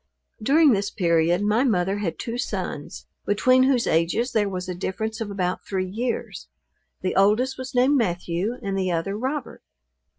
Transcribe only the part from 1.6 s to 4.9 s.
mother had two sons, between whose ages there was a